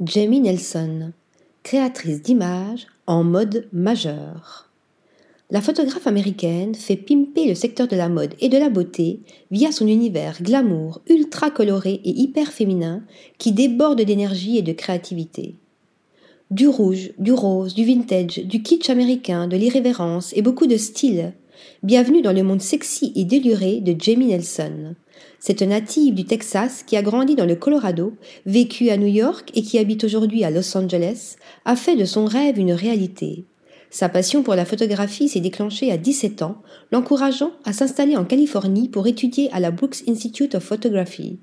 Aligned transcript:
Jamie 0.00 0.40
Nelson, 0.40 1.12
créatrice 1.62 2.20
d'images 2.20 2.88
en 3.06 3.22
mode 3.22 3.68
majeur. 3.72 4.68
La 5.52 5.60
photographe 5.60 6.08
américaine 6.08 6.74
fait 6.74 6.96
pimper 6.96 7.46
le 7.46 7.54
secteur 7.54 7.86
de 7.86 7.94
la 7.94 8.08
mode 8.08 8.34
et 8.40 8.48
de 8.48 8.58
la 8.58 8.70
beauté 8.70 9.20
via 9.52 9.70
son 9.70 9.86
univers 9.86 10.42
glamour 10.42 11.00
ultra 11.08 11.48
coloré 11.48 12.00
et 12.04 12.10
hyper 12.10 12.52
féminin 12.52 13.04
qui 13.38 13.52
déborde 13.52 14.02
d'énergie 14.02 14.58
et 14.58 14.62
de 14.62 14.72
créativité. 14.72 15.54
Du 16.50 16.66
rouge, 16.66 17.12
du 17.18 17.30
rose, 17.30 17.76
du 17.76 17.84
vintage, 17.84 18.40
du 18.44 18.62
kitsch 18.62 18.90
américain, 18.90 19.46
de 19.46 19.56
l'irrévérence 19.56 20.32
et 20.36 20.42
beaucoup 20.42 20.66
de 20.66 20.76
style. 20.76 21.34
Bienvenue 21.82 22.22
dans 22.22 22.32
le 22.32 22.42
monde 22.42 22.62
sexy 22.62 23.12
et 23.14 23.24
déluré 23.24 23.80
de 23.80 23.94
Jamie 23.98 24.28
Nelson. 24.28 24.94
Cette 25.38 25.62
native 25.62 26.14
du 26.14 26.24
Texas 26.24 26.82
qui 26.82 26.96
a 26.96 27.02
grandi 27.02 27.34
dans 27.34 27.44
le 27.44 27.56
Colorado, 27.56 28.14
vécu 28.46 28.88
à 28.90 28.96
New 28.96 29.06
York 29.06 29.50
et 29.54 29.62
qui 29.62 29.78
habite 29.78 30.04
aujourd'hui 30.04 30.44
à 30.44 30.50
Los 30.50 30.76
Angeles, 30.76 31.36
a 31.64 31.76
fait 31.76 31.96
de 31.96 32.04
son 32.04 32.24
rêve 32.24 32.58
une 32.58 32.72
réalité. 32.72 33.44
Sa 33.90 34.08
passion 34.08 34.42
pour 34.42 34.54
la 34.54 34.64
photographie 34.64 35.28
s'est 35.28 35.40
déclenchée 35.40 35.92
à 35.92 35.96
17 35.96 36.42
ans, 36.42 36.62
l'encourageant 36.90 37.52
à 37.64 37.72
s'installer 37.72 38.16
en 38.16 38.24
Californie 38.24 38.88
pour 38.88 39.06
étudier 39.06 39.50
à 39.52 39.60
la 39.60 39.70
Brooks 39.70 40.02
Institute 40.08 40.54
of 40.54 40.64
Photography. 40.64 41.38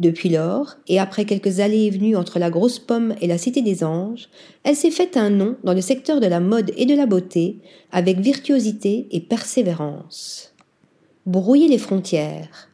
Depuis 0.00 0.30
lors, 0.30 0.76
et 0.88 0.98
après 0.98 1.26
quelques 1.26 1.60
allées 1.60 1.84
et 1.84 1.90
venues 1.90 2.16
entre 2.16 2.38
la 2.38 2.48
grosse 2.48 2.78
pomme 2.78 3.14
et 3.20 3.26
la 3.26 3.36
cité 3.36 3.60
des 3.60 3.84
anges, 3.84 4.30
elle 4.64 4.74
s'est 4.74 4.90
faite 4.90 5.18
un 5.18 5.28
nom 5.28 5.56
dans 5.62 5.74
le 5.74 5.82
secteur 5.82 6.20
de 6.20 6.26
la 6.26 6.40
mode 6.40 6.72
et 6.78 6.86
de 6.86 6.94
la 6.94 7.04
beauté, 7.04 7.58
avec 7.92 8.18
virtuosité 8.18 9.08
et 9.10 9.20
persévérance. 9.20 10.54
Brouiller 11.26 11.68
les 11.68 11.76
frontières. 11.76 12.70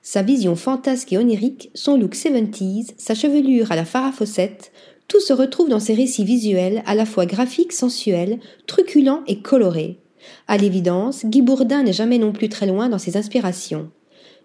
Sa 0.00 0.22
vision 0.22 0.56
fantasque 0.56 1.12
et 1.12 1.18
onirique, 1.18 1.70
son 1.74 1.98
look 1.98 2.14
70s, 2.14 2.92
sa 2.96 3.14
chevelure 3.14 3.70
à 3.70 3.76
la 3.76 3.84
Farah 3.84 4.12
Fawcett, 4.12 4.72
tout 5.06 5.20
se 5.20 5.34
retrouve 5.34 5.68
dans 5.68 5.80
ses 5.80 5.92
récits 5.92 6.24
visuels 6.24 6.82
à 6.86 6.94
la 6.94 7.04
fois 7.04 7.26
graphiques, 7.26 7.74
sensuels, 7.74 8.38
truculents 8.66 9.22
et 9.26 9.42
colorés. 9.42 9.98
À 10.48 10.56
l'évidence, 10.56 11.26
Guy 11.26 11.42
Bourdin 11.42 11.82
n'est 11.82 11.92
jamais 11.92 12.18
non 12.18 12.32
plus 12.32 12.48
très 12.48 12.66
loin 12.66 12.88
dans 12.88 12.98
ses 12.98 13.18
inspirations. 13.18 13.90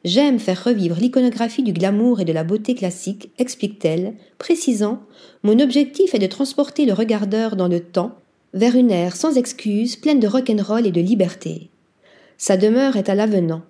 J'aime 0.06 0.38
faire 0.38 0.64
revivre 0.64 0.98
l'iconographie 0.98 1.64
du 1.64 1.73
glamour 1.73 2.20
et 2.20 2.25
de 2.25 2.31
la 2.31 2.44
beauté 2.44 2.75
classique, 2.75 3.31
explique-t-elle, 3.39 4.14
précisant 4.38 5.02
Mon 5.42 5.59
objectif 5.59 6.14
est 6.14 6.20
de 6.20 6.28
transporter 6.28 6.86
le 6.86 6.94
regardeur 6.94 7.56
dans 7.56 7.67
le 7.67 7.80
temps, 7.80 8.11
vers 8.53 8.76
une 8.76 8.92
ère 8.92 9.16
sans 9.16 9.36
excuses, 9.36 9.95
pleine 9.95 10.20
de 10.20 10.28
rock'n'roll 10.28 10.86
et 10.86 10.92
de 10.92 11.02
liberté. 11.02 11.72
Sa 12.38 12.56
demeure 12.56 12.98
est 12.98 13.09
à 13.09 13.16
l'avenant. 13.16 13.64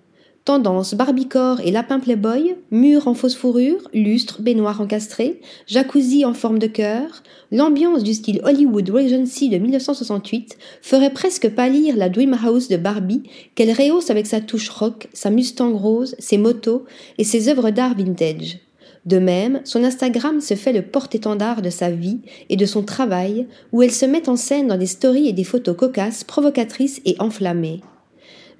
Tendance 0.46 0.94
Barbicore 0.94 1.60
et 1.64 1.72
lapin 1.72 1.98
Playboy, 1.98 2.54
mur 2.70 3.08
en 3.08 3.14
fausse 3.14 3.34
fourrure, 3.34 3.90
lustre, 3.92 4.42
baignoire 4.42 4.80
encastrée, 4.80 5.40
jacuzzi 5.66 6.24
en 6.24 6.34
forme 6.34 6.60
de 6.60 6.68
cœur, 6.68 7.24
l'ambiance 7.50 8.04
du 8.04 8.14
style 8.14 8.40
Hollywood 8.44 8.88
Regency 8.88 9.48
de 9.48 9.58
1968 9.58 10.56
ferait 10.82 11.12
presque 11.12 11.48
pâlir 11.48 11.96
la 11.96 12.08
Dream 12.08 12.38
House 12.40 12.68
de 12.68 12.76
Barbie 12.76 13.24
qu'elle 13.56 13.72
rehausse 13.72 14.08
avec 14.10 14.28
sa 14.28 14.40
touche 14.40 14.68
rock, 14.68 15.08
sa 15.12 15.30
Mustang 15.30 15.76
rose, 15.76 16.14
ses 16.20 16.38
motos 16.38 16.84
et 17.18 17.24
ses 17.24 17.48
œuvres 17.48 17.70
d'art 17.70 17.96
vintage. 17.96 18.60
De 19.04 19.18
même, 19.18 19.62
son 19.64 19.82
Instagram 19.82 20.40
se 20.40 20.54
fait 20.54 20.72
le 20.72 20.82
porte-étendard 20.82 21.60
de 21.60 21.70
sa 21.70 21.90
vie 21.90 22.20
et 22.50 22.56
de 22.56 22.66
son 22.66 22.84
travail, 22.84 23.48
où 23.72 23.82
elle 23.82 23.90
se 23.90 24.06
met 24.06 24.28
en 24.28 24.36
scène 24.36 24.68
dans 24.68 24.78
des 24.78 24.86
stories 24.86 25.26
et 25.26 25.32
des 25.32 25.42
photos 25.42 25.76
cocasses, 25.76 26.22
provocatrices 26.22 27.00
et 27.04 27.16
enflammées. 27.18 27.80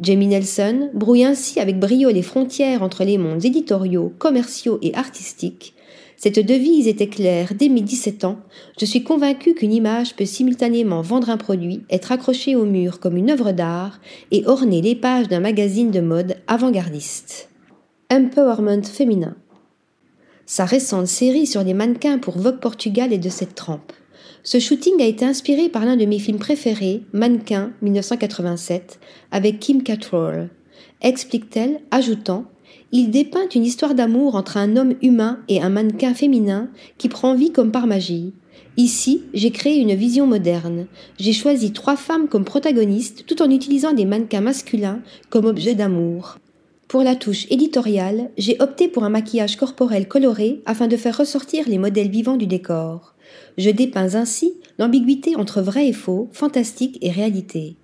Jamie 0.01 0.27
Nelson 0.27 0.91
brouille 0.93 1.25
ainsi 1.25 1.59
avec 1.59 1.79
brio 1.79 2.11
les 2.11 2.23
frontières 2.23 2.83
entre 2.83 3.05
les 3.05 3.17
mondes 3.17 3.45
éditoriaux, 3.45 4.13
commerciaux 4.19 4.79
et 4.83 4.95
artistiques. 4.95 5.75
Cette 6.19 6.39
devise 6.39 6.89
était 6.89 7.09
claire 7.09 7.53
dès 7.55 7.69
mes 7.69 7.83
17 7.83 8.25
ans. 8.25 8.39
Je 8.79 8.87
suis 8.87 9.03
convaincu 9.03 9.55
qu'une 9.55 9.73
image 9.73 10.17
peut 10.17 10.25
simultanément 10.25 11.03
vendre 11.03 11.31
un 11.31 11.37
produit, 11.37 11.83
être 11.91 12.13
accrochée 12.13 12.57
au 12.57 12.65
mur 12.65 13.01
comme 13.01 13.17
une 13.17 13.31
œuvre 13.31 13.53
d'art 13.53 14.01
et 14.31 14.47
orner 14.47 14.81
les 14.81 14.95
pages 14.95 15.29
d'un 15.29 15.41
magazine 15.41 15.91
de 15.91 16.01
mode 16.01 16.37
avant-gardiste. 16.47 17.49
Empowerment 18.11 18.85
féminin. 18.85 19.37
Sa 20.47 20.65
récente 20.65 21.07
série 21.07 21.47
sur 21.47 21.65
les 21.65 21.75
mannequins 21.75 22.19
pour 22.19 22.39
Vogue 22.39 22.61
Portugal 22.61 23.13
est 23.13 23.19
de 23.19 23.29
cette 23.29 23.55
trempe. 23.55 23.93
Ce 24.47 24.61
shooting 24.61 25.03
a 25.03 25.07
été 25.07 25.25
inspiré 25.25 25.69
par 25.69 25.85
l'un 25.85 25.97
de 25.97 26.05
mes 26.05 26.21
films 26.21 26.39
préférés, 26.39 27.03
Mannequin 27.13 27.73
1987, 27.83 29.01
avec 29.33 29.59
Kim 29.59 29.83
Cattrall. 29.83 30.51
Explique-t-elle, 31.03 31.81
ajoutant 31.91 32.45
Il 32.93 33.11
dépeint 33.11 33.49
une 33.53 33.65
histoire 33.65 33.97
d'amour 33.97 34.37
entre 34.37 34.57
un 34.57 34.77
homme 34.77 34.95
humain 35.03 35.41
et 35.49 35.61
un 35.61 35.69
mannequin 35.69 36.15
féminin 36.15 36.71
qui 36.97 37.09
prend 37.09 37.35
vie 37.35 37.51
comme 37.51 37.73
par 37.73 37.89
magie. 37.89 38.35
Ici, 38.77 39.23
j'ai 39.35 39.51
créé 39.51 39.81
une 39.81 39.97
vision 39.97 40.29
moderne. 40.29 40.87
J'ai 41.19 41.33
choisi 41.33 41.73
trois 41.73 41.97
femmes 41.97 42.29
comme 42.29 42.45
protagonistes 42.45 43.25
tout 43.27 43.43
en 43.43 43.51
utilisant 43.51 43.95
des 43.95 44.05
mannequins 44.05 44.43
masculins 44.43 45.01
comme 45.29 45.47
objet 45.47 45.75
d'amour. 45.75 46.39
Pour 46.87 47.03
la 47.03 47.17
touche 47.17 47.49
éditoriale, 47.51 48.31
j'ai 48.39 48.57
opté 48.61 48.87
pour 48.87 49.03
un 49.03 49.09
maquillage 49.09 49.57
corporel 49.57 50.07
coloré 50.07 50.63
afin 50.67 50.87
de 50.87 50.97
faire 50.97 51.19
ressortir 51.19 51.69
les 51.69 51.79
modèles 51.79 52.11
vivants 52.11 52.37
du 52.37 52.47
décor. 52.47 53.16
Je 53.59 53.71
dépeins 53.71 54.15
ainsi 54.15 54.55
l'ambiguïté 54.79 55.37
entre 55.37 55.63
vrai 55.63 55.89
et 55.89 55.93
faux, 55.93 56.29
fantastique 56.33 56.99
et 57.01 57.11
réalité. 57.11 57.77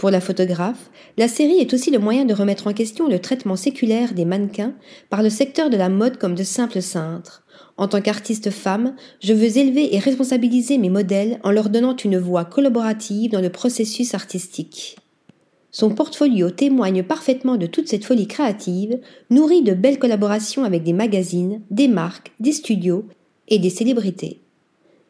Pour 0.00 0.10
la 0.10 0.22
photographe, 0.22 0.90
la 1.18 1.28
série 1.28 1.58
est 1.58 1.74
aussi 1.74 1.90
le 1.90 1.98
moyen 1.98 2.24
de 2.24 2.32
remettre 2.32 2.66
en 2.66 2.72
question 2.72 3.06
le 3.06 3.18
traitement 3.18 3.56
séculaire 3.56 4.14
des 4.14 4.24
mannequins 4.24 4.72
par 5.10 5.22
le 5.22 5.28
secteur 5.28 5.68
de 5.68 5.76
la 5.76 5.90
mode 5.90 6.16
comme 6.16 6.34
de 6.34 6.42
simples 6.42 6.80
cintres. 6.80 7.44
En 7.76 7.86
tant 7.86 8.00
qu'artiste 8.00 8.50
femme, 8.50 8.94
je 9.22 9.34
veux 9.34 9.58
élever 9.58 9.94
et 9.94 9.98
responsabiliser 9.98 10.78
mes 10.78 10.88
modèles 10.88 11.38
en 11.44 11.50
leur 11.50 11.68
donnant 11.68 11.96
une 11.96 12.18
voix 12.18 12.46
collaborative 12.46 13.32
dans 13.32 13.42
le 13.42 13.50
processus 13.50 14.14
artistique. 14.14 14.96
Son 15.70 15.90
portfolio 15.90 16.50
témoigne 16.50 17.02
parfaitement 17.02 17.56
de 17.56 17.66
toute 17.66 17.88
cette 17.88 18.04
folie 18.04 18.26
créative, 18.26 19.00
nourrie 19.28 19.62
de 19.62 19.74
belles 19.74 19.98
collaborations 19.98 20.64
avec 20.64 20.82
des 20.82 20.92
magazines, 20.94 21.60
des 21.70 21.88
marques, 21.88 22.32
des 22.40 22.52
studios 22.52 23.04
et 23.48 23.58
des 23.58 23.70
célébrités. 23.70 24.40